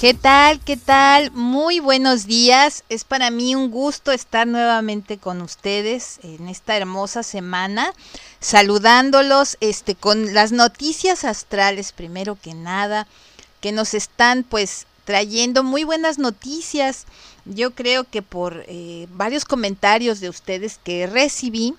[0.00, 0.60] ¿Qué tal?
[0.60, 1.32] ¿Qué tal?
[1.32, 2.84] Muy buenos días.
[2.88, 7.92] Es para mí un gusto estar nuevamente con ustedes en esta hermosa semana,
[8.38, 13.08] saludándolos este con las noticias astrales primero que nada,
[13.60, 17.06] que nos están pues trayendo muy buenas noticias.
[17.44, 21.74] Yo creo que por eh, varios comentarios de ustedes que recibí,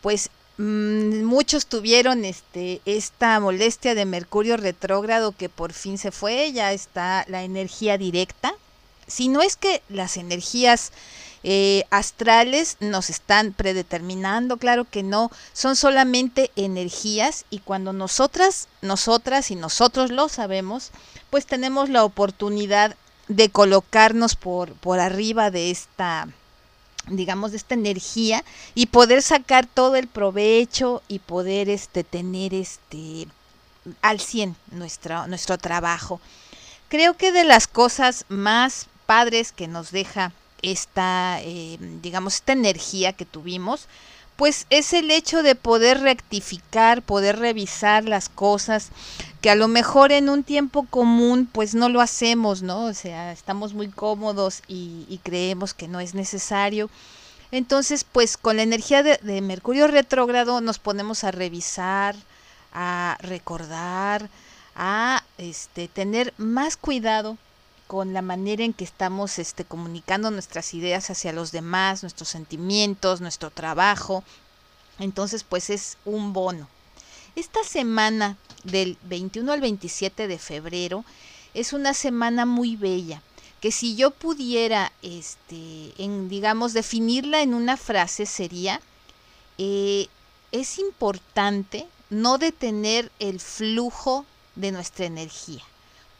[0.00, 6.72] pues muchos tuvieron este, esta molestia de Mercurio retrógrado que por fin se fue, ya
[6.72, 8.52] está la energía directa.
[9.06, 10.92] Si no es que las energías
[11.42, 19.50] eh, astrales nos están predeterminando, claro que no, son solamente energías y cuando nosotras, nosotras
[19.50, 20.90] y nosotros lo sabemos,
[21.30, 22.94] pues tenemos la oportunidad
[23.28, 26.28] de colocarnos por, por arriba de esta
[27.08, 33.26] digamos esta energía y poder sacar todo el provecho y poder este tener este
[34.02, 36.20] al 100 nuestro nuestro trabajo.
[36.88, 43.12] Creo que de las cosas más padres que nos deja esta eh, digamos esta energía
[43.12, 43.88] que tuvimos
[44.40, 48.88] pues es el hecho de poder rectificar, poder revisar las cosas
[49.42, 52.86] que a lo mejor en un tiempo común pues no lo hacemos, ¿no?
[52.86, 56.88] O sea, estamos muy cómodos y, creemos que no es necesario.
[57.52, 62.16] Entonces, pues con la energía de, de Mercurio retrógrado nos ponemos a revisar,
[62.72, 64.30] a recordar,
[64.74, 67.36] a este, tener más cuidado
[67.90, 73.20] con la manera en que estamos este, comunicando nuestras ideas hacia los demás, nuestros sentimientos,
[73.20, 74.22] nuestro trabajo.
[75.00, 76.68] Entonces, pues es un bono.
[77.34, 81.04] Esta semana del 21 al 27 de febrero
[81.52, 83.22] es una semana muy bella
[83.60, 85.92] que si yo pudiera, este,
[86.28, 88.80] digamos, definirla en una frase sería,
[89.58, 90.06] eh,
[90.52, 94.24] es importante no detener el flujo
[94.54, 95.64] de nuestra energía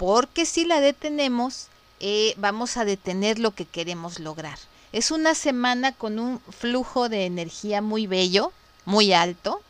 [0.00, 1.66] porque si la detenemos,
[2.00, 4.58] eh, vamos a detener lo que queremos lograr.
[4.92, 8.50] Es una semana con un flujo de energía muy bello,
[8.86, 9.60] muy alto,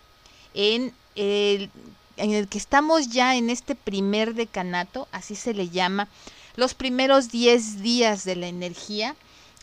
[0.55, 1.69] en el,
[2.17, 6.07] en el que estamos ya en este primer decanato, así se le llama,
[6.55, 9.17] los primeros 10 días de la energía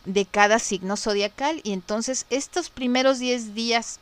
[0.04, 1.62] de cada signo zodiacal.
[1.64, 4.00] Y entonces estos primeros 10 días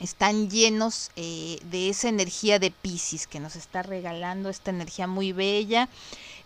[0.00, 5.32] están llenos eh, de esa energía de Pisces que nos está regalando esta energía muy
[5.32, 5.88] bella,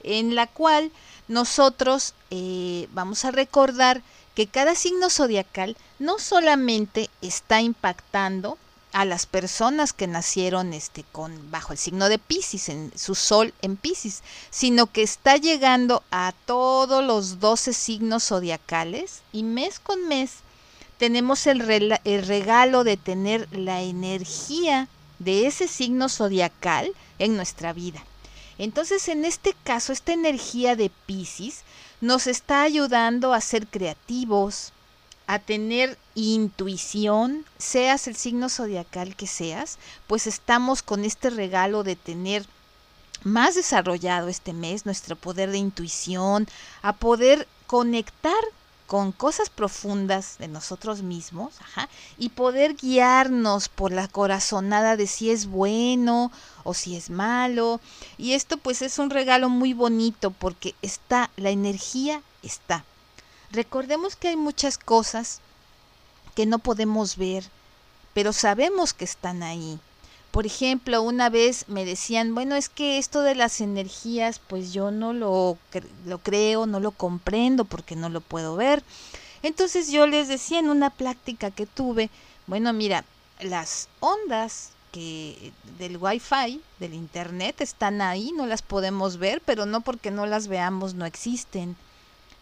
[0.02, 0.92] en la cual
[1.28, 4.02] nosotros eh, vamos a recordar
[4.34, 8.58] que cada signo zodiacal no solamente está impactando
[8.92, 13.52] a las personas que nacieron este con bajo el signo de Pisces, en su sol
[13.60, 20.08] en Pisces, sino que está llegando a todos los 12 signos zodiacales y mes con
[20.08, 20.36] mes
[20.98, 24.88] tenemos el, regalo de tener la energía
[25.20, 28.02] de ese signo zodiacal en nuestra vida.
[28.58, 31.62] Entonces, en este caso, esta energía de Pisces
[32.00, 34.72] nos está ayudando a ser creativos,
[35.28, 41.94] a tener intuición, seas el signo zodiacal que seas, pues estamos con este regalo de
[41.94, 42.44] tener
[43.22, 46.48] más desarrollado este mes nuestro poder de intuición,
[46.82, 48.32] a poder conectar
[48.88, 51.52] con cosas profundas de nosotros mismos
[52.16, 56.32] y poder guiarnos por la corazonada de si es bueno
[56.64, 57.82] o si es malo.
[58.16, 62.82] Y esto pues es un regalo muy bonito porque está, la energía está.
[63.50, 65.42] Recordemos que hay muchas cosas
[66.34, 67.44] que no podemos ver,
[68.14, 69.78] pero sabemos que están ahí.
[70.30, 74.90] Por ejemplo, una vez me decían, bueno, es que esto de las energías, pues yo
[74.90, 75.56] no lo,
[76.06, 78.82] lo creo, no lo comprendo porque no lo puedo ver.
[79.42, 82.10] Entonces yo les decía en una práctica que tuve,
[82.46, 83.04] bueno, mira,
[83.40, 89.80] las ondas que del wifi, del internet, están ahí, no las podemos ver, pero no
[89.80, 91.76] porque no las veamos no existen.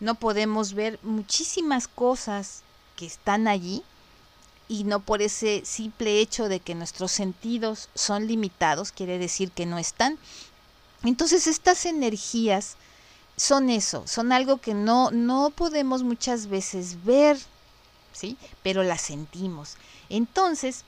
[0.01, 2.63] No podemos ver muchísimas cosas
[2.97, 3.83] que están allí
[4.69, 9.67] y no por ese simple hecho de que nuestros sentidos son limitados, quiere decir que
[9.67, 10.19] no están.
[11.05, 12.77] Entonces estas energías
[13.37, 17.39] son eso, son algo que no, no podemos muchas veces ver,
[18.13, 18.37] ¿sí?
[18.63, 19.77] Pero las sentimos.
[20.09, 20.85] Entonces,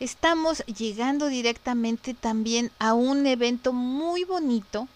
[0.00, 4.86] estamos llegando directamente también a un evento muy bonito,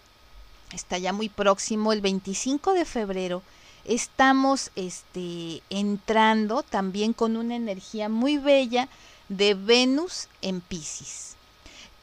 [0.73, 3.43] está ya muy próximo, el 25 de febrero,
[3.85, 8.89] estamos este, entrando también con una energía muy bella
[9.29, 11.37] de Venus en Pisces.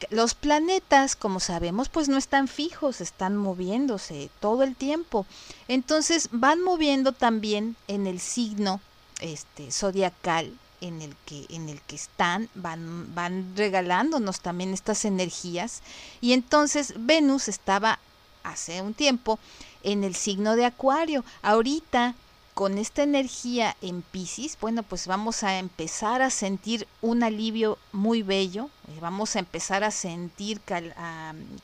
[0.10, 5.26] Los planetas, como sabemos, pues no están fijos, están moviéndose todo el tiempo.
[5.68, 8.80] Entonces van moviendo también en el signo
[9.20, 15.82] este, zodiacal en el que en el que están van van regalándonos también estas energías
[16.22, 18.00] y entonces Venus estaba
[18.44, 19.40] hace un tiempo
[19.84, 21.24] en el signo de Acuario.
[21.42, 22.16] Ahorita
[22.60, 28.22] con esta energía en Pisces, bueno, pues vamos a empezar a sentir un alivio muy
[28.22, 30.60] bello, eh, vamos a empezar a sentir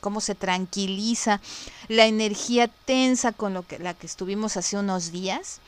[0.00, 1.42] cómo se tranquiliza
[1.88, 5.60] la energía tensa con lo que, la que estuvimos hace unos días.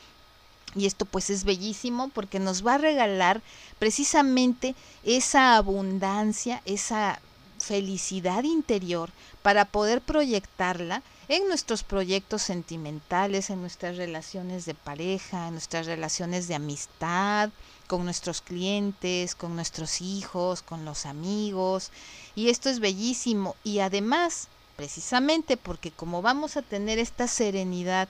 [0.75, 3.43] Y esto pues es bellísimo porque nos va a regalar
[3.77, 4.73] precisamente
[5.03, 7.19] esa abundancia, esa
[7.59, 9.09] felicidad interior
[9.41, 16.47] para poder proyectarla en nuestros proyectos sentimentales, en nuestras relaciones de pareja, en nuestras relaciones
[16.47, 17.51] de amistad,
[17.87, 21.91] con nuestros clientes, con nuestros hijos, con los amigos.
[22.35, 23.55] Y esto es bellísimo.
[23.63, 28.07] Y además, precisamente porque como vamos a tener esta serenidad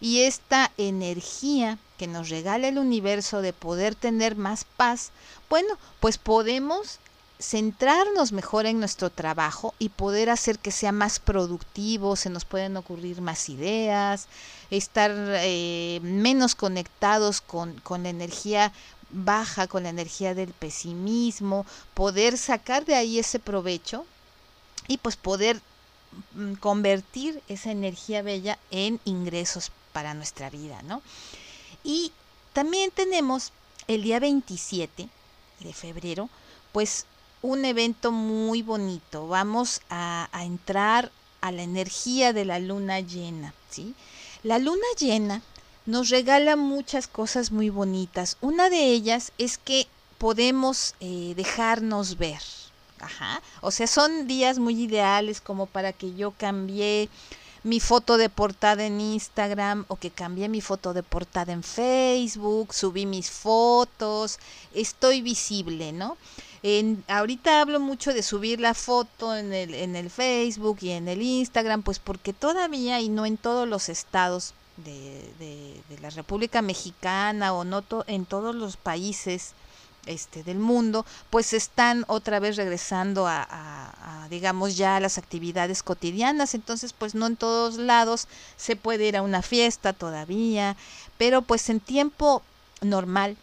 [0.00, 5.10] y esta energía que nos regala el universo de poder tener más paz,
[5.48, 6.98] bueno, pues podemos
[7.42, 12.76] centrarnos mejor en nuestro trabajo y poder hacer que sea más productivo, se nos pueden
[12.76, 14.28] ocurrir más ideas,
[14.70, 18.72] estar eh, menos conectados con, con la energía
[19.10, 24.06] baja, con la energía del pesimismo, poder sacar de ahí ese provecho
[24.86, 25.60] y pues poder
[26.34, 31.02] mm, convertir esa energía bella en ingresos para nuestra vida, ¿no?
[31.82, 32.12] Y
[32.52, 33.52] también tenemos
[33.88, 35.08] el día 27
[35.60, 36.28] de febrero,
[36.70, 37.04] pues
[37.42, 39.26] un evento muy bonito.
[39.26, 41.10] Vamos a, entrar
[41.40, 43.94] a la energía de la luna llena, ¿sí?
[44.42, 45.42] La luna llena
[45.86, 48.36] nos regala muchas cosas muy bonitas.
[48.40, 52.40] Una de ellas es que podemos eh, dejarnos ver.
[53.00, 53.42] Ajá.
[53.60, 57.08] O sea, son días muy ideales como para que yo cambie
[57.64, 62.74] mi foto de portada en Instagram o que cambié mi foto de portada en Facebook,
[62.74, 64.38] subí mis fotos,
[64.74, 66.16] estoy visible, ¿no?
[66.62, 71.08] En, ahorita hablo mucho de subir la foto en el, en el Facebook y en
[71.08, 76.10] el Instagram, pues porque todavía y no en todos los estados de, de, de la
[76.10, 79.54] República Mexicana o no en todos los países
[80.06, 86.54] este, del mundo, pues están otra vez regresando a, digamos, ya a las actividades cotidianas.
[86.54, 88.26] Entonces, pues no en todos lados
[88.56, 90.76] se puede ir a una fiesta todavía,
[91.18, 92.42] pero pues en tiempo
[92.80, 93.36] normal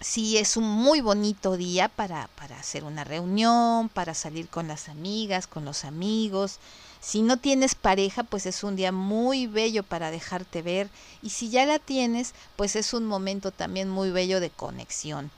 [0.00, 4.88] sí es un muy bonito día para, para hacer una reunión, para salir con las
[4.88, 6.58] amigas, con los amigos.
[7.00, 10.88] Si no tienes pareja, pues es un día muy bello para dejarte ver.
[11.22, 15.30] Y si ya la tienes, pues es un momento también muy bello de conexión.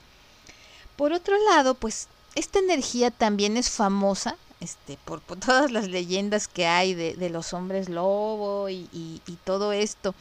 [0.97, 6.67] Por otro lado, pues esta energía también es famosa este, por, todas las leyendas que
[6.67, 10.14] hay de, los hombres lobo y, y todo esto.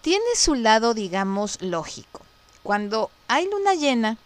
[0.00, 2.22] Tiene su lado, digamos, lógico.
[2.62, 4.18] Cuando hay luna llena,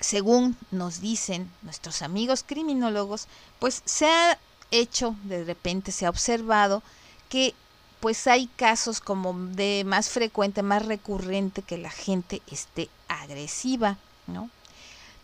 [0.00, 3.26] según nos dicen nuestros amigos criminólogos,
[3.58, 4.38] pues se ha
[4.70, 6.82] hecho, de repente se ha observado
[7.28, 7.54] que
[8.00, 13.96] pues hay casos como de más frecuente, más recurrente que la gente esté agresiva.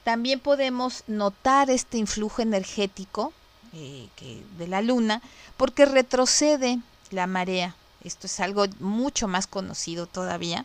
[0.02, 3.34] También podemos notar este influjo energético
[3.74, 4.08] eh,
[4.56, 5.20] de la luna
[5.58, 6.78] porque retrocede
[7.10, 7.74] la marea.
[8.02, 10.64] Esto es algo mucho más conocido todavía.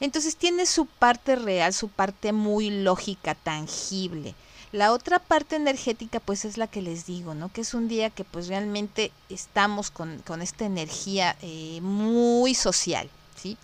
[0.00, 4.34] Entonces tiene su parte real, su parte muy lógica, tangible.
[4.72, 7.52] La otra parte energética pues es la que les digo, ¿no?
[7.52, 13.58] Que es un día que pues realmente estamos con, esta energía eh, muy social, ¿sí?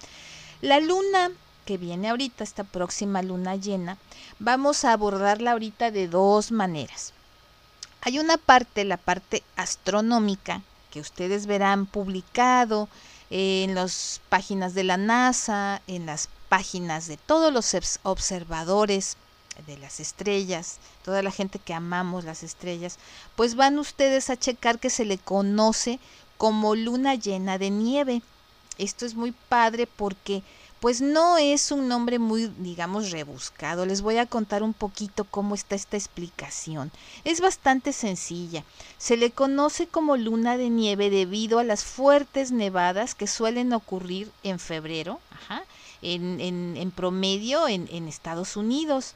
[0.60, 1.30] La luna
[1.64, 3.98] que viene ahorita, esta próxima luna llena,
[4.38, 7.12] vamos a abordarla ahorita de dos maneras.
[8.02, 12.88] Hay una parte, la parte astronómica, que ustedes verán publicado
[13.30, 19.16] en las páginas de la NASA, en las páginas de todos los observadores
[19.66, 22.98] de las estrellas, toda la gente que amamos las estrellas,
[23.36, 25.98] pues van ustedes a checar que se le conoce
[26.36, 28.22] como luna llena de nieve.
[28.78, 30.42] Esto es muy padre porque
[30.80, 33.86] pues no es un nombre muy, digamos, rebuscado.
[33.86, 36.92] Les voy a contar un poquito cómo está esta explicación.
[37.24, 38.62] Es bastante sencilla.
[38.98, 44.30] Se le conoce como luna de nieve debido a las fuertes nevadas que suelen ocurrir
[44.42, 45.20] en febrero,
[46.02, 49.14] en, promedio en Estados Unidos.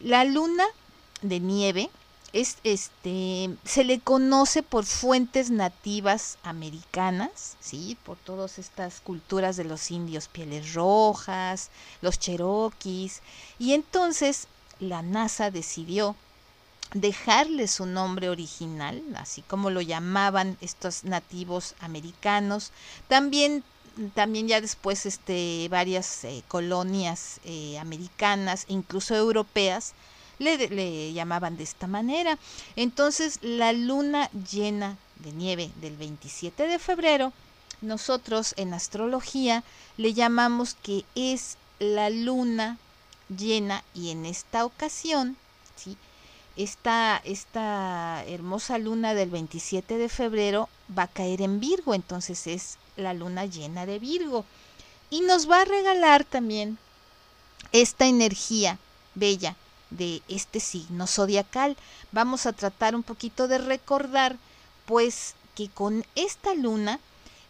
[0.00, 0.64] La luna
[1.22, 1.90] de nieve
[2.32, 9.64] es este se le conoce por fuentes nativas americanas, sí, por todas estas culturas de
[9.64, 11.70] los indios pieles rojas,
[12.02, 13.22] los cherokees
[13.58, 14.46] y entonces
[14.78, 16.14] la NASA decidió
[16.94, 22.72] dejarle su nombre original, así como lo llamaban estos nativos americanos.
[23.08, 23.62] También
[24.14, 29.94] también ya después este varias eh, colonias eh, americanas, incluso europeas,
[30.40, 32.38] le, llamaban de esta manera.
[32.76, 37.32] Entonces, la luna llena de nieve del 27 de febrero,
[37.82, 39.62] nosotros en astrología
[39.96, 42.78] le llamamos que es la luna
[43.28, 45.36] llena y en esta ocasión,
[45.76, 45.96] ¿sí?
[46.56, 52.78] esta, esta hermosa luna del 27 de febrero va a caer en Virgo, entonces es
[52.96, 54.44] la luna llena de Virgo.
[55.10, 56.78] Y nos va a regalar también
[57.72, 58.78] esta energía
[59.14, 59.56] bella
[59.90, 61.76] de este signo zodiacal.
[62.12, 64.36] Vamos a tratar un poquito de recordar,
[64.86, 67.00] pues, que con esta luna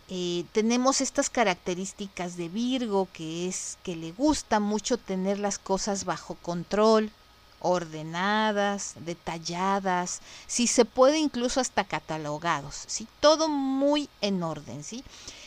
[0.08, 6.04] eh, tenemos estas características de Virgo, que es que le gusta mucho tener las cosas
[6.04, 7.12] bajo control,
[7.60, 13.06] ordenadas, detalladas, si se puede incluso hasta catalogados, ¿sí?
[13.20, 15.04] Todo muy en orden, ¿sí?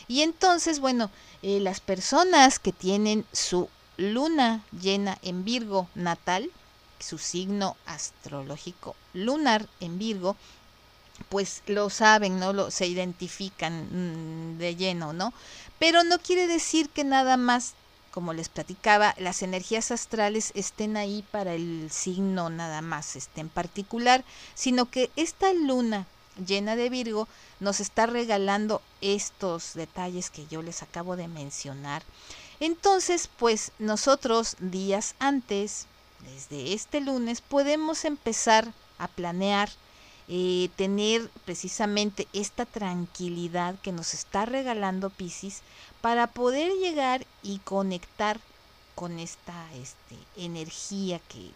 [0.08, 1.10] Y entonces, bueno,
[1.42, 6.50] eh, las personas que tienen su luna llena en Virgo natal,
[6.98, 10.36] su signo astrológico lunar en Virgo,
[11.28, 12.52] pues lo saben, ¿no?
[12.52, 15.32] Lo, se identifican mm, de lleno, ¿no?
[15.78, 17.74] Pero no quiere decir que nada más,
[18.10, 23.48] como les platicaba, las energías astrales estén ahí para el signo nada más, este en
[23.48, 24.24] particular,
[24.54, 26.06] sino que esta luna
[26.46, 27.28] llena de Virgo
[27.60, 32.02] nos está regalando estos detalles que yo les acabo de mencionar.
[32.60, 35.86] Entonces, pues nosotros días antes,
[36.32, 39.68] desde este lunes podemos empezar a planear,
[40.28, 45.62] eh, tener precisamente esta tranquilidad que nos está regalando Pisces
[46.00, 48.40] para poder llegar y conectar
[48.94, 51.50] con esta este, energía que,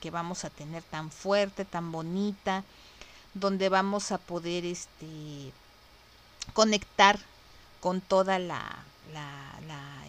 [0.00, 2.64] que, vamos a tener tan fuerte, tan bonita,
[3.32, 5.52] donde vamos a poder este,
[6.52, 7.18] conectar
[7.80, 9.30] con toda la, la,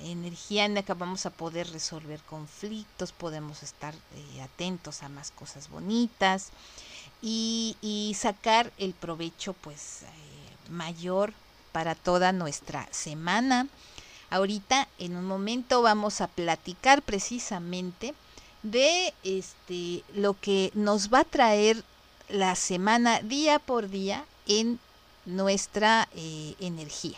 [0.04, 5.32] energía en la que vamos a poder resolver conflictos, podemos estar eh, atentos a más
[5.32, 6.52] cosas bonitas
[7.24, 11.34] y, sacar el provecho pues eh, mayor
[11.72, 13.68] para toda nuestra semana.
[14.30, 18.14] Ahorita en un momento vamos a platicar precisamente
[18.64, 21.84] de este lo que nos va a traer
[22.30, 24.80] la semana día por día en
[25.26, 27.18] nuestra eh, energía.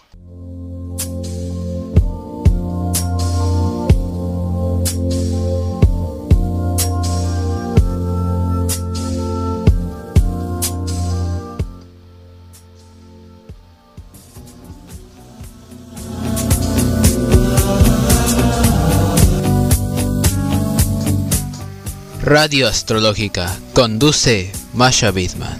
[22.29, 23.57] Radio Astrológica.
[23.73, 25.57] Conduce Masha Bidman.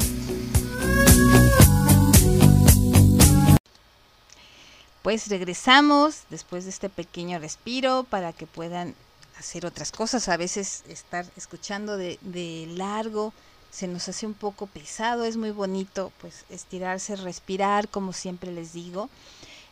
[5.01, 8.95] Pues regresamos después de este pequeño respiro para que puedan
[9.39, 10.27] hacer otras cosas.
[10.27, 13.31] A veces estar escuchando de, de largo
[13.71, 15.23] se nos hace un poco pesado.
[15.23, 19.09] Es muy bonito pues estirarse, respirar, como siempre les digo.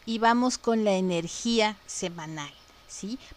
[0.05, 2.53] Y vamos con la energía semanal.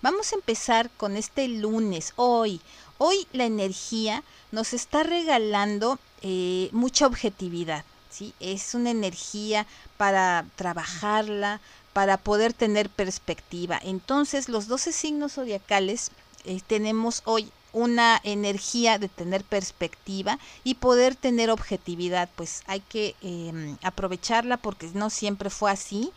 [0.02, 2.60] Vamos a empezar con este lunes, hoy,
[3.00, 8.34] Hoy la energía nos está regalando eh, mucha objetividad, ¿sí?
[8.40, 11.60] Es una energía para trabajarla,
[11.92, 13.78] para poder tener perspectiva.
[13.84, 16.10] Entonces, los 12 signos zodiacales
[16.44, 23.14] eh, tenemos hoy una energía de tener perspectiva y poder tener objetividad, pues hay que
[23.22, 26.10] em, aprovecharla porque no siempre fue así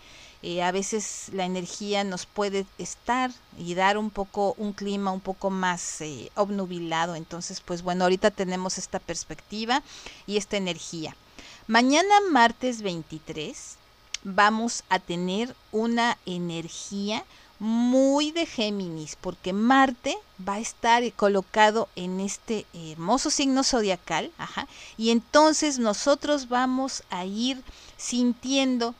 [0.43, 5.19] eh, a veces la energía nos puede estar y dar un poco un clima un
[5.19, 7.15] poco más eh, obnubilado.
[7.15, 9.83] Entonces, pues bueno, ahorita tenemos esta perspectiva
[10.25, 11.15] y esta energía.
[11.67, 13.77] Mañana martes 23
[14.23, 17.23] vamos a tener una energía
[17.59, 20.17] muy de Géminis, porque Marte
[20.47, 24.67] va a estar colocado en este hermoso signo zodiacal, ajá,
[24.97, 27.61] y entonces nosotros vamos a ir
[27.97, 28.95] sintiendo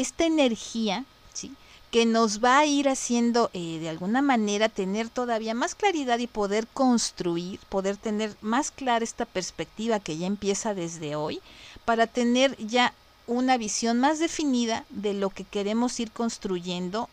[0.00, 1.52] esta energía, ¿sí?
[1.90, 6.26] que nos va a ir haciendo eh, de alguna manera tener todavía más claridad y
[6.26, 11.40] poder construir, poder tener más clara esta perspectiva que ya empieza desde hoy,
[11.84, 12.92] para tener ya
[13.26, 17.08] una visión más definida de lo que queremos ir construyendo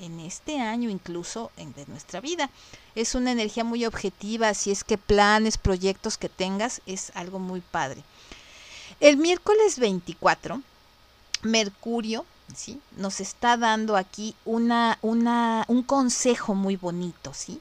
[0.00, 2.50] en, este año, incluso en de nuestra vida.
[2.94, 7.60] Es una energía muy objetiva, si es que planes, proyectos que tengas, es algo muy
[7.60, 8.02] padre.
[9.00, 10.62] El miércoles 24,
[11.42, 12.80] Mercurio ¿sí?
[12.96, 17.60] nos está dando aquí una, una, un consejo muy bonito, ¿sí?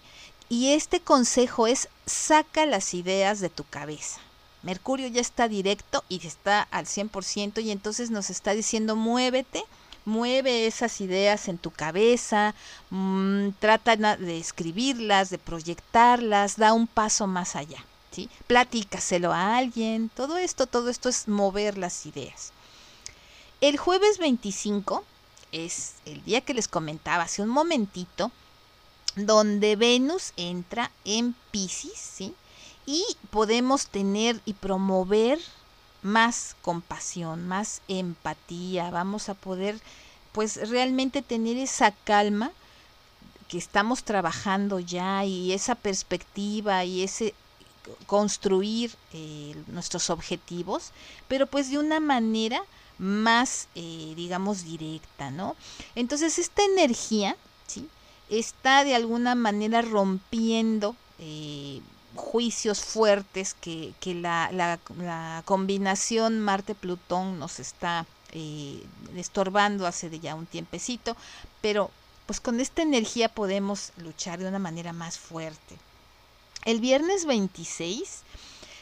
[0.50, 4.20] Y este consejo es saca las ideas de tu cabeza.
[4.64, 9.64] Mercurio ya está directo y está al 100% y entonces nos está diciendo muévete,
[10.06, 12.54] mueve esas ideas en tu cabeza,
[12.90, 18.30] mm, trata de escribirlas, de proyectarlas, da un paso más allá, ¿sí?
[18.48, 22.52] Platícaselo a alguien, todo esto, todo esto es mover las ideas.
[23.62, 25.04] El jueves 25
[25.52, 28.32] es el día que les comentaba hace un momentito,
[29.16, 32.34] donde Venus entra en Pisces, ¿sí?
[32.88, 35.38] Y podemos tener y promover
[36.02, 39.80] más compasión, más empatía, vamos a poder
[40.32, 42.52] pues realmente tener esa calma
[43.48, 47.36] que estamos trabajando ya y esa perspectiva y ese
[48.08, 50.90] construir eh, nuestros objetivos,
[51.28, 52.64] pero pues de una manera
[53.02, 55.56] más, eh, digamos, directa, ¿no?
[55.96, 57.90] Entonces esta energía, ¿sí?
[58.30, 61.82] está de alguna manera rompiendo eh,
[62.16, 64.80] juicios fuertes que, la,
[65.46, 68.84] combinación Marte-Plutón nos está eh,
[69.16, 71.18] estorbando hace ya un tiempecito,
[71.62, 71.90] pero
[72.28, 75.76] pues con esta energía podemos luchar de una manera más fuerte.
[76.66, 78.22] El viernes 26,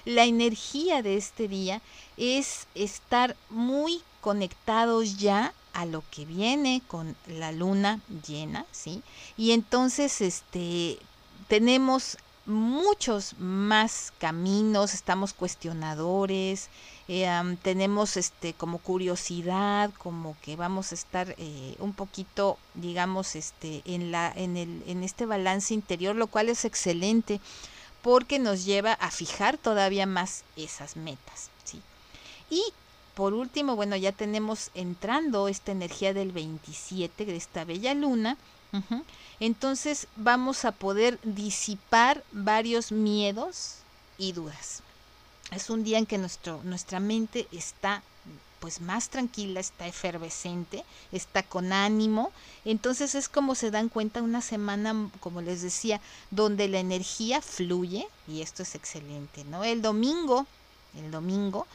[0.03, 1.81] la energía de este día
[2.17, 9.01] es estar muy conectados ya a lo que viene con la luna llena, ¿sí?
[9.37, 10.99] Y entonces este
[11.47, 16.69] tenemos muchos más caminos, estamos cuestionadores,
[17.07, 17.27] eh,
[17.61, 24.11] tenemos este como curiosidad, como que vamos a estar eh, un poquito, digamos, este en
[24.11, 27.39] la en el en este balance interior, lo cual es excelente
[28.01, 31.81] porque nos lleva a fijar todavía más esas metas, ¿sí?
[32.49, 32.63] Y
[33.19, 38.37] por último, bueno, ya tenemos entrando esta energía del 27 de esta bella luna.
[39.41, 43.79] Entonces vamos a poder disipar varios miedos
[44.17, 44.83] y dudas.
[45.51, 48.03] Es un día en que nuestro, nuestra mente está
[48.61, 52.31] pues más tranquila, está efervescente, está con ánimo.
[52.63, 55.99] Entonces es como se dan cuenta una semana, como les decía,
[56.31, 59.65] donde la energía fluye y esto es excelente, ¿no?
[59.65, 60.47] El domingo,
[60.95, 61.67] el domingo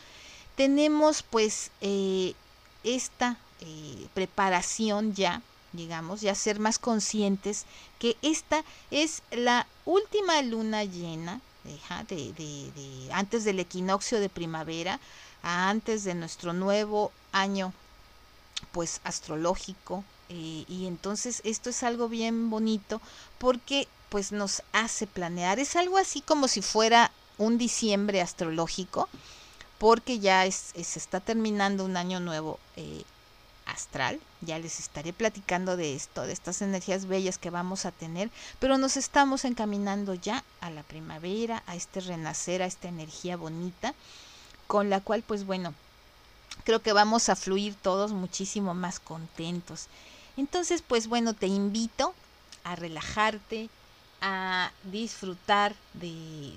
[0.56, 2.34] tenemos pues eh,
[2.82, 7.64] esta eh, preparación ya, digamos, ya ser más conscientes
[7.98, 11.40] que esta es la última luna llena
[12.08, 15.00] de, de, antes del equinoccio de primavera,
[15.42, 17.72] antes de nuestro nuevo año
[18.72, 23.00] pues astrológico eh, y entonces esto es algo bien bonito
[23.38, 25.58] porque pues nos hace planear.
[25.58, 29.08] Es algo así como si fuera un diciembre astrológico
[29.84, 33.02] porque ya se está terminando un año nuevo eh,
[33.66, 34.18] astral.
[34.40, 38.78] Ya les estaré platicando de esto, de estas energías bellas que vamos a tener, pero
[38.78, 43.92] nos estamos encaminando ya a la primavera, a este renacer, a esta energía bonita,
[44.68, 45.74] con la cual, pues bueno,
[46.64, 49.88] creo que vamos a fluir todos muchísimo más contentos.
[50.38, 52.14] Entonces, pues bueno, te invito
[52.64, 53.68] a relajarte,
[54.26, 56.50] a disfrutar de,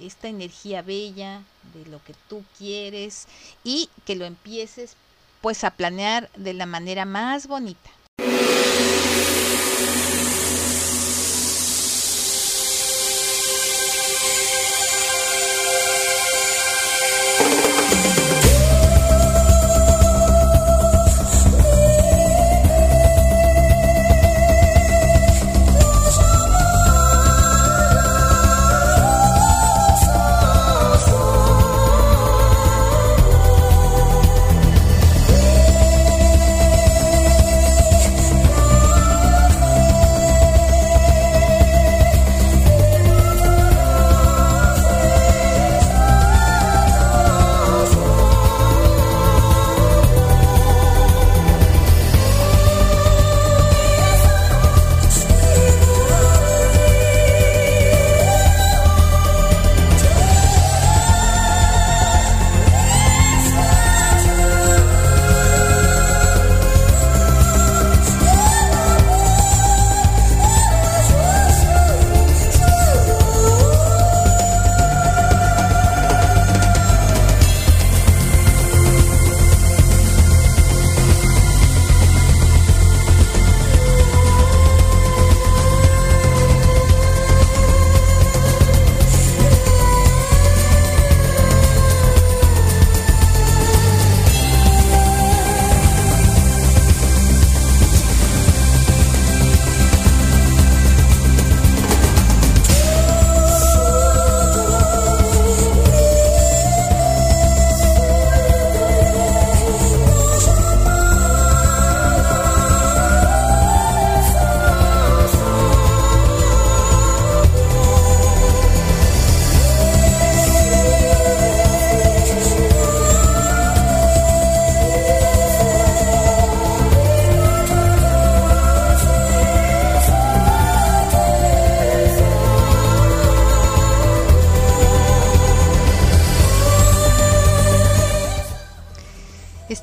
[0.00, 3.28] esta energía bella, de lo que tú quieres
[3.62, 4.96] y que lo empieces
[5.40, 7.90] pues a planear de la manera más bonita.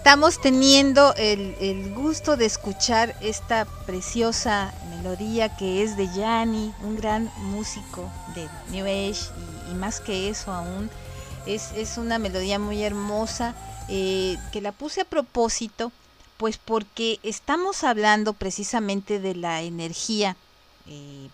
[0.03, 7.31] Estamos teniendo el, gusto de escuchar esta preciosa melodía que es de Yanni, un gran
[7.37, 9.31] músico de New Age
[9.71, 10.89] y, más que eso aún.
[11.45, 13.55] Es, una melodía muy hermosa
[13.87, 15.93] eh, que la puse a propósito,
[16.35, 20.35] pues porque estamos hablando precisamente de la energía,
[20.85, 21.29] eh,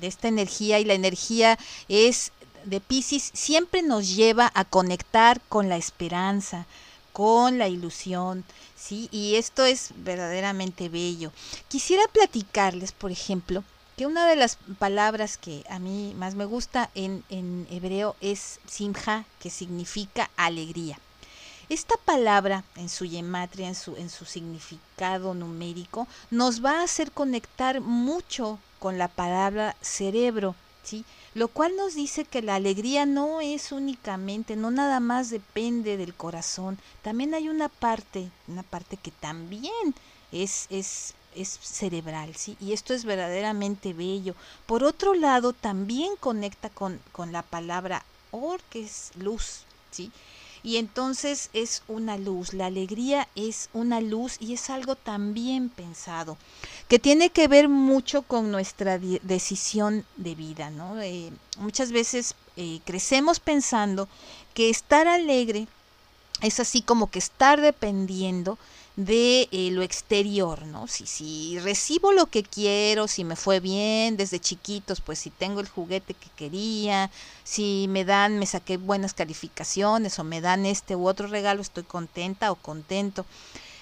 [0.00, 2.32] de esta energía y la energía es
[2.64, 6.66] de Pisces siempre nos lleva a conectar con la esperanza,
[7.12, 8.44] con la ilusión,
[8.76, 9.08] ¿sí?
[9.10, 11.32] Y esto es verdaderamente bello.
[11.68, 13.64] Quisiera platicarles, por ejemplo,
[13.96, 18.58] que una de las palabras que a mí más me gusta en, en hebreo es
[18.66, 20.98] simja, que significa alegría.
[21.68, 27.12] Esta palabra en su gematria, en su, en su significado numérico, nos va a hacer
[27.12, 31.04] conectar mucho con la palabra cerebro, ¿sí?
[31.34, 36.12] Lo cual nos dice que la alegría no es únicamente, no nada más depende del
[36.12, 39.94] corazón, también hay una parte, una parte que también
[40.30, 42.56] es, es, es cerebral, ¿sí?
[42.60, 44.34] Y esto es verdaderamente bello.
[44.66, 50.12] Por otro lado, también conecta con, con la palabra or, que es luz, ¿sí?
[50.64, 55.68] Y entonces es una luz, la alegría es una luz y es algo tan bien
[55.68, 56.36] pensado,
[56.88, 61.00] que tiene que ver mucho con nuestra decisión de vida, ¿no?
[61.00, 64.08] Eh, muchas veces eh, crecemos pensando
[64.54, 65.66] que estar alegre
[66.42, 68.58] es así como que estar dependiendo
[68.96, 70.86] de eh, lo exterior, ¿no?
[70.86, 75.60] Si, si recibo lo que quiero, si me fue bien desde chiquitos, pues si tengo
[75.60, 77.10] el juguete que quería,
[77.42, 81.84] si me dan, me saqué buenas calificaciones o me dan este u otro regalo, estoy
[81.84, 83.24] contenta o contento.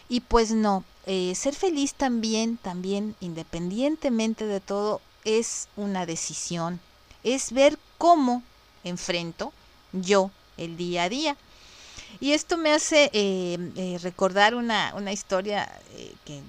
[0.08, 6.80] Y pues no, eh, ser feliz también, también, independientemente de todo, es una decisión,
[7.24, 8.42] es ver cómo
[8.84, 9.52] enfrento
[9.92, 11.36] yo el día a día.
[12.18, 16.42] Y esto me hace eh, eh, recordar una, una historia eh, que,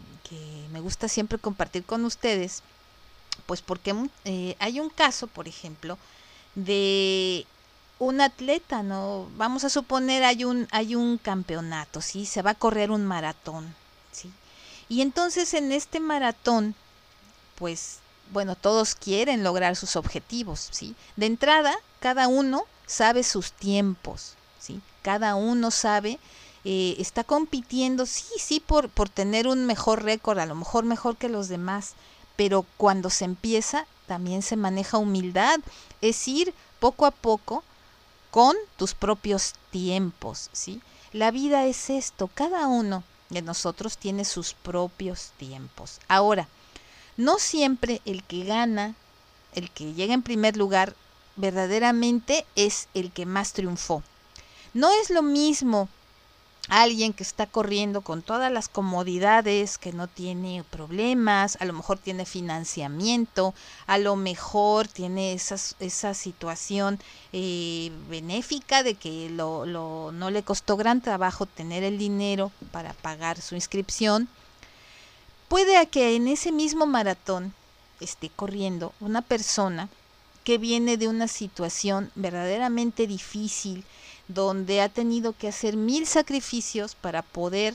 [0.72, 2.64] me gusta siempre compartir con ustedes,
[3.46, 3.94] pues porque
[4.58, 5.98] hay un caso, por ejemplo,
[6.56, 7.46] de
[8.00, 9.30] un atleta, ¿no?
[9.36, 12.26] Vamos a suponer hay un, hay un campeonato, ¿sí?
[12.26, 13.76] Se va a correr un maratón,
[14.14, 14.32] ¿sí?
[14.88, 16.74] Y entonces en este maratón,
[17.56, 18.00] pues,
[18.32, 20.96] bueno, todos quieren lograr sus objetivos, ¿sí?
[21.18, 24.82] De entrada, cada uno sabe sus tiempos, ¿sí?
[25.02, 26.20] Cada uno sabe,
[26.64, 31.18] eh, está compitiendo, sí, sí, por, por tener un mejor récord, a lo mejor mejor
[31.18, 31.94] que los demás,
[32.36, 35.60] pero cuando se empieza también se maneja humildad,
[36.02, 37.64] es ir poco a poco
[38.30, 40.82] con tus propios tiempos, ¿sí?
[41.14, 46.00] La vida es esto, cada uno de nosotros tiene sus propios tiempos.
[46.08, 46.48] Ahora,
[47.18, 48.96] no siempre el que gana,
[49.54, 50.96] el que llega en primer lugar,
[51.36, 54.04] verdaderamente es el que más triunfó.
[54.74, 55.90] No es lo mismo
[56.70, 61.98] alguien que está corriendo con todas las comodidades, que no tiene problemas, a lo mejor
[61.98, 63.54] tiene financiamiento,
[63.88, 67.00] a lo mejor tiene esa situación
[67.34, 73.56] eh, benéfica de que no le costó gran trabajo tener el dinero para pagar su
[73.56, 74.30] inscripción.
[75.50, 77.54] Puede que en ese mismo maratón
[78.00, 79.90] esté corriendo una persona
[80.46, 83.84] que viene de una situación verdaderamente difícil,
[84.34, 87.74] donde ha tenido que hacer mil sacrificios para poder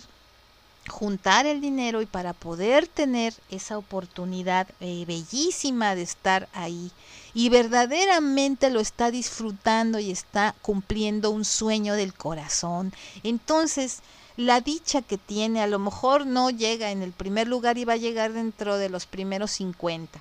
[0.88, 6.90] juntar el dinero y para poder tener esa oportunidad eh, bellísima de estar ahí
[7.34, 12.92] y verdaderamente lo está disfrutando y está cumpliendo un sueño del corazón.
[13.24, 14.00] Entonces,
[14.36, 17.94] la dicha que tiene a lo mejor no llega en el primer lugar y va
[17.94, 20.20] a llegar dentro de los primeros 50,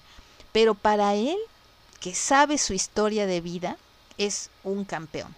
[0.52, 1.38] pero para él,
[2.00, 3.78] que sabe su historia de vida,
[4.18, 5.34] es un campeón.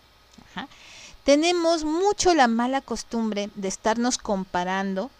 [1.24, 5.12] Tenemos mucho la mala costumbre de estarnos comparando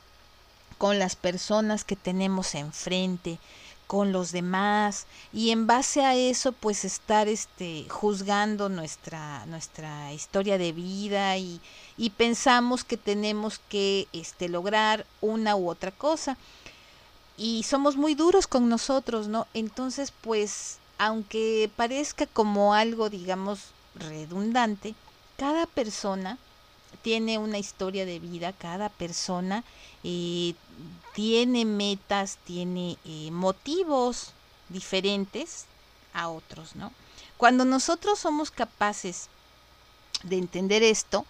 [0.78, 3.40] con las personas que tenemos enfrente,
[3.88, 10.58] con los demás y en base a eso pues estar este juzgando nuestra nuestra historia
[10.58, 11.62] de vida y,
[11.98, 16.38] y pensamos que tenemos que este lograr una u otra cosa.
[17.38, 23.60] Y somos muy duros con nosotros no entonces pues aunque parezca como algo digamos
[23.96, 24.96] redundante
[25.38, 26.38] cada persona
[27.04, 29.64] tiene una historia de vida, cada persona
[30.04, 30.56] eh,
[31.14, 34.32] tiene metas, tiene eh, motivos
[34.70, 35.66] diferentes
[36.14, 36.92] a otros, ¿no?
[37.38, 39.30] Cuando nosotros somos capaces
[40.24, 41.26] de entender esto,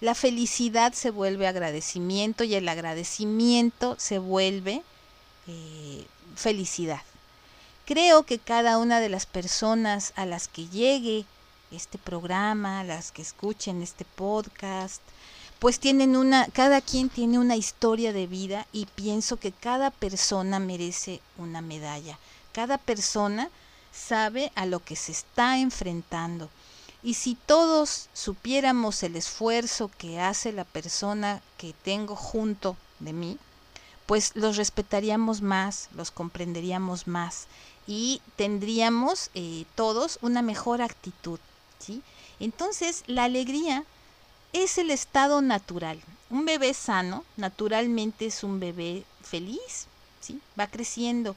[0.00, 4.82] la felicidad se vuelve agradecimiento y el agradecimiento se vuelve
[5.46, 7.02] eh, felicidad.
[7.84, 11.24] Creo que cada una de las personas a las que llegue
[11.72, 15.02] este programa, las que escuchen este podcast,
[15.58, 20.58] pues tienen una, cada quien tiene una historia de vida y pienso que cada persona
[20.58, 22.18] merece una medalla.
[22.52, 23.48] Cada persona
[23.92, 26.50] sabe a lo que se está enfrentando.
[27.02, 33.38] Y si todos supiéramos el esfuerzo que hace la persona que tengo junto de mí,
[34.06, 37.46] pues los respetaríamos más, los comprenderíamos más
[37.86, 41.38] y tendríamos eh, todos una mejor actitud.
[41.82, 42.02] ¿Sí?
[42.40, 43.84] Entonces, la alegría
[44.52, 46.00] es el estado natural.
[46.30, 49.86] Un bebé sano, naturalmente es un bebé feliz,
[50.20, 50.40] ¿sí?
[50.58, 51.36] va creciendo.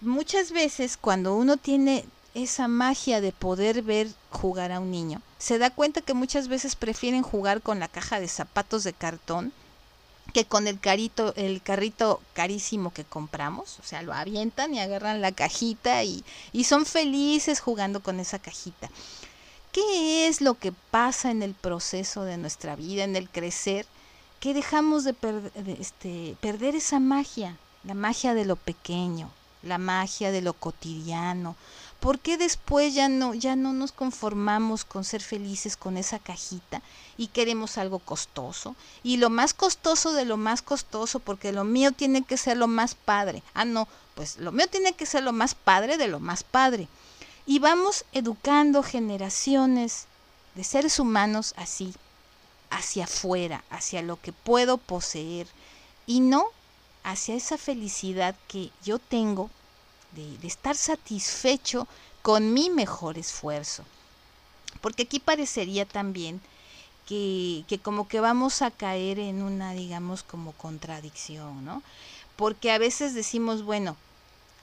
[0.00, 5.58] Muchas veces cuando uno tiene esa magia de poder ver jugar a un niño, se
[5.58, 9.52] da cuenta que muchas veces prefieren jugar con la caja de zapatos de cartón
[10.32, 15.22] que con el carito, el carrito carísimo que compramos, o sea, lo avientan y agarran
[15.22, 18.90] la cajita y, y son felices jugando con esa cajita.
[19.76, 23.84] ¿Qué es lo que pasa en el proceso de nuestra vida, en el crecer?
[24.40, 25.14] Que dejamos de,
[25.78, 29.28] este, perder esa magia, la magia de lo pequeño,
[29.62, 31.56] la magia de lo cotidiano,
[32.00, 36.82] ¿Por qué después ya no, ya no nos conformamos con ser felices con esa cajita
[37.16, 38.76] y queremos algo costoso?
[39.02, 42.66] Y lo más costoso de lo más costoso, porque lo mío tiene que ser lo
[42.66, 43.42] más padre.
[43.54, 46.86] Ah, no, pues lo mío tiene que ser lo más padre de lo más padre.
[47.46, 50.06] Y vamos educando generaciones
[50.56, 51.94] de seres humanos así,
[52.70, 55.46] hacia afuera, hacia lo que puedo poseer,
[56.06, 56.46] y no
[57.04, 59.48] hacia esa felicidad que yo tengo
[60.12, 61.86] de, estar satisfecho
[62.22, 63.84] con mi mejor esfuerzo.
[64.80, 66.40] Porque aquí parecería también
[67.06, 71.82] que, que, como que vamos a caer en una, digamos, como contradicción, ¿no?
[72.34, 73.96] Porque a veces decimos, bueno,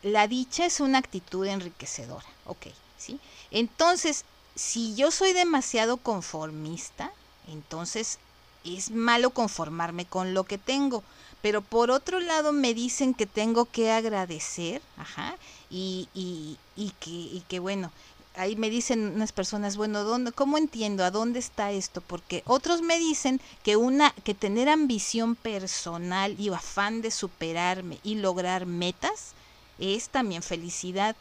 [0.03, 3.19] la dicha es una actitud enriquecedora, ok, ¿sí?
[3.51, 7.11] Entonces, si yo soy demasiado conformista,
[7.47, 8.19] entonces
[8.63, 11.03] es malo conformarme con lo que tengo
[11.43, 15.35] pero por otro lado me dicen que tengo que agradecer, ajá,
[15.69, 17.91] y, y, y, que, y que bueno,
[18.37, 21.03] ahí me dicen unas personas, bueno, ¿dónde, ¿cómo entiendo?
[21.03, 21.99] ¿A dónde está esto?
[21.99, 28.15] Porque otros me dicen que una, que tener ambición personal y afán de superarme y
[28.15, 29.33] lograr metas
[29.79, 31.15] es también felicidad.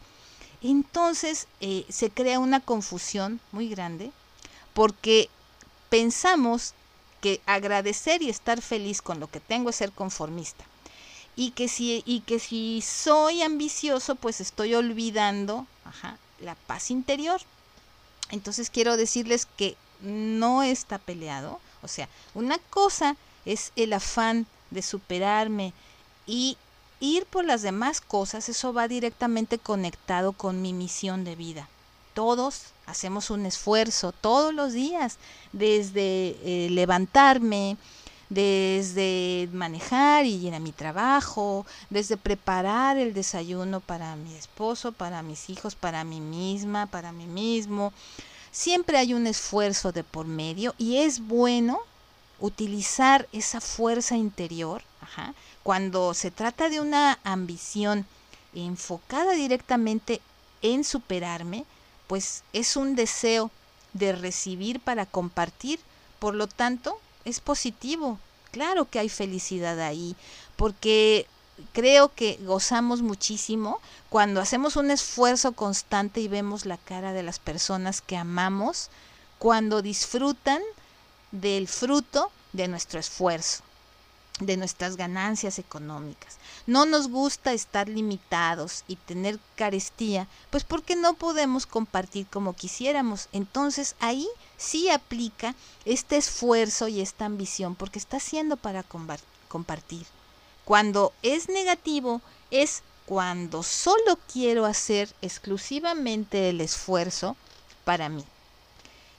[0.62, 4.12] Entonces eh, se crea una confusión muy grande
[4.74, 5.28] porque
[5.88, 6.74] pensamos
[7.20, 10.64] que agradecer y estar feliz con lo que tengo es ser conformista.
[11.34, 15.66] Y que si, y que si soy ambicioso, pues estoy olvidando
[16.40, 17.40] la paz interior.
[18.30, 21.60] Entonces quiero decirles que no está peleado.
[21.82, 25.72] O sea, una cosa es el afán de superarme
[26.26, 26.56] y
[27.02, 31.68] ir por las demás cosas, eso va directamente conectado con mi misión de vida.
[32.14, 35.18] Todos hacemos un esfuerzo todos los días,
[35.52, 37.76] desde eh, levantarme,
[38.28, 45.22] desde manejar y ir a mi trabajo, desde preparar el desayuno para mi esposo, para
[45.22, 47.92] mis hijos, para mí misma, para mí mismo.
[48.52, 51.80] Siempre hay un esfuerzo de por medio y es bueno
[52.38, 54.82] utilizar esa fuerza interior
[55.62, 58.06] cuando se trata de una ambición
[58.54, 60.20] enfocada directamente
[60.60, 61.64] en superarme,
[62.06, 63.50] pues es un deseo
[63.92, 65.80] de recibir para compartir,
[66.18, 68.18] por lo tanto, es positivo.
[68.50, 70.16] Claro que hay felicidad ahí,
[70.56, 71.26] porque
[71.72, 77.38] creo que gozamos muchísimo cuando hacemos un esfuerzo constante y vemos la cara de las
[77.38, 78.90] personas que amamos,
[79.38, 80.60] cuando disfrutan
[81.30, 83.62] del fruto de nuestro esfuerzo
[84.46, 86.36] de nuestras ganancias económicas.
[86.66, 93.28] No nos gusta estar limitados y tener carestía, pues porque no podemos compartir como quisiéramos.
[93.32, 98.84] Entonces ahí sí aplica este esfuerzo y esta ambición porque está haciendo para
[99.48, 100.06] compartir.
[100.64, 107.36] Cuando es negativo es cuando solo quiero hacer exclusivamente el esfuerzo
[107.84, 108.24] para mí.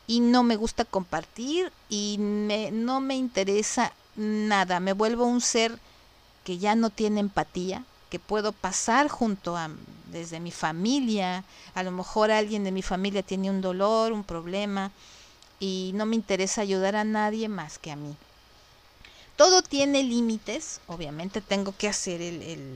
[0.07, 5.77] Y no me gusta compartir y no me interesa nada, me vuelvo un ser
[6.43, 9.69] que ya no tiene empatía, que puedo pasar junto a
[10.11, 14.91] desde mi familia, a lo mejor alguien de mi familia tiene un dolor, un problema
[15.59, 18.15] y no me interesa ayudar a nadie más que a mí.
[19.35, 22.21] Todo tiene límites, obviamente tengo que hacer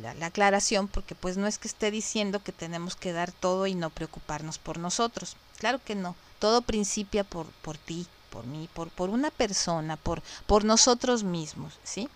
[0.01, 3.75] la aclaración porque pues no es que esté diciendo que tenemos que dar todo y
[3.75, 5.35] no preocuparnos por nosotros.
[5.59, 10.21] Claro que no, todo principia por, por ti, por mí, por, por una persona, por,
[10.45, 12.09] por nosotros mismos, ¿sí?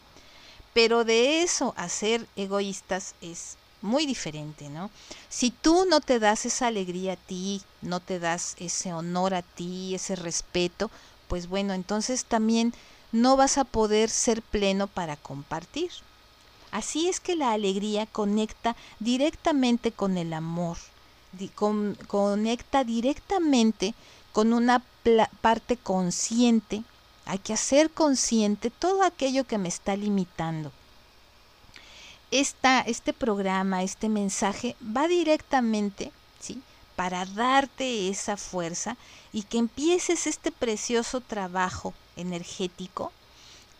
[0.73, 4.89] Pero de eso a ser egoístas es muy diferente, ¿no?
[5.29, 9.41] Si tú no te das esa alegría a ti, no te das ese honor a
[9.41, 10.91] ti, ese respeto,
[11.27, 12.73] pues bueno, entonces también
[13.11, 15.91] no vas a poder ser pleno para compartir.
[16.71, 20.77] Así es que la alegría conecta directamente con el amor,
[22.07, 23.93] conecta directamente
[24.31, 24.81] con una
[25.41, 26.83] parte consciente.
[27.25, 30.71] Hay que hacer consciente todo aquello que me está limitando.
[32.31, 36.61] Esta, este programa, este mensaje va directamente, ¿sí?
[36.95, 38.95] Para darte esa fuerza
[39.33, 43.11] y que empieces este precioso trabajo energético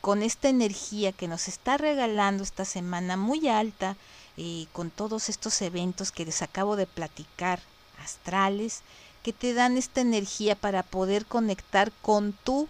[0.02, 3.96] con esta energía que nos está regalando esta semana muy alta,
[4.36, 7.62] eh, con todos estos eventos que les acabo de platicar,
[8.04, 8.82] astrales,
[9.24, 12.68] que te dan esta energía para poder conectar con tu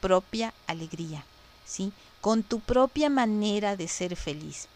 [0.00, 1.24] propia alegría,
[1.64, 1.92] ¿sí?
[2.20, 4.68] Con tu propia manera de ser feliz.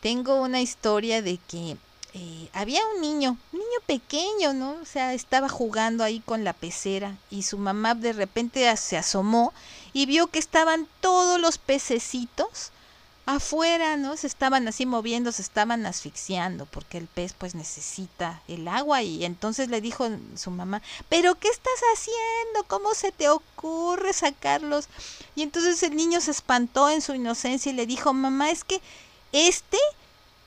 [0.00, 1.76] Tengo una historia de que
[2.14, 4.72] eh, había un niño, un niño pequeño, ¿no?
[4.82, 9.52] O sea, estaba jugando ahí con la pecera y su mamá de repente se asomó
[9.92, 12.72] y vio que estaban todos los pececitos
[13.26, 14.16] afuera, ¿no?
[14.16, 19.24] Se estaban así moviendo, se estaban asfixiando, porque el pez pues necesita el agua y
[19.24, 22.64] entonces le dijo su mamá, pero ¿qué estás haciendo?
[22.66, 24.88] ¿Cómo se te ocurre sacarlos?
[25.36, 28.80] Y entonces el niño se espantó en su inocencia y le dijo, mamá, es que
[29.32, 29.78] este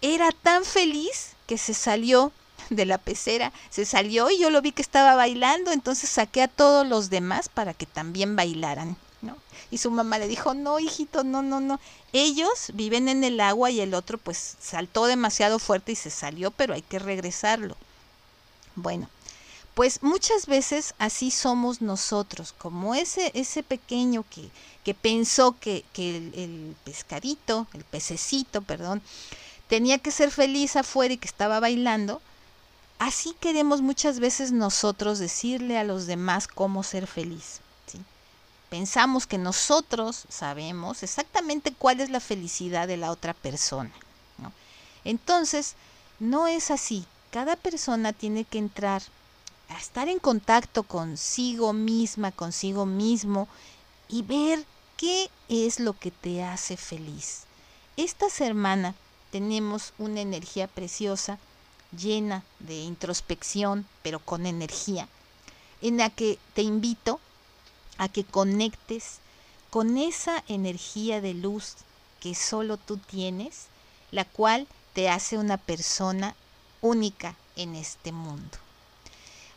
[0.01, 2.31] era tan feliz que se salió
[2.69, 6.47] de la pecera, se salió y yo lo vi que estaba bailando, entonces saqué a
[6.47, 8.97] todos los demás para que también bailaran.
[9.71, 11.79] Y su mamá le dijo, no, hijito, no, no, no.
[12.13, 16.51] Ellos viven en el agua y el otro pues saltó demasiado fuerte y se salió,
[16.51, 17.75] pero hay que regresarlo.
[18.75, 19.09] Bueno,
[19.73, 24.47] pues muchas veces así somos nosotros, como ese, ese pequeño que,
[24.83, 29.01] que pensó que, que el, el, pescadito, el pececito, perdón,
[29.67, 32.21] tenía que ser feliz afuera y que estaba bailando,
[32.99, 37.62] así queremos muchas veces nosotros decirle a los demás cómo ser feliz
[38.73, 43.91] pensamos que nosotros sabemos exactamente cuál es la felicidad de la otra persona.
[45.05, 45.75] Entonces,
[46.19, 47.05] no es así.
[47.29, 49.03] Cada persona tiene que entrar
[49.69, 53.47] a estar en contacto consigo misma, consigo mismo
[54.09, 54.65] y ver
[54.97, 57.41] qué es lo que te hace feliz.
[57.95, 58.95] Esta semana
[59.29, 61.37] tenemos una energía preciosa,
[61.95, 65.07] llena de introspección, pero con energía,
[65.83, 67.19] en la que te invito
[67.97, 69.19] a que conectes
[69.69, 71.75] con esa energía de luz
[72.19, 73.67] que solo tú tienes,
[74.11, 76.35] la cual te hace una persona
[76.81, 78.57] única en este mundo.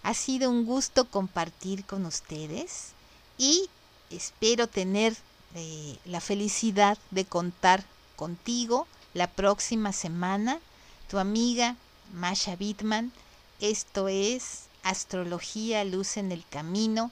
[0.02, 2.92] Ha sido un gusto compartir con ustedes
[3.38, 3.68] y
[4.10, 5.16] espero tener
[5.54, 7.84] eh, la felicidad de contar
[8.16, 10.60] contigo la próxima semana.
[11.08, 11.76] Tu amiga
[12.12, 13.12] Masha Bitman.
[13.60, 17.10] Esto es Astrología Luz en el Camino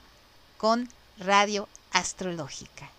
[0.59, 2.94] con Radio Astrológica.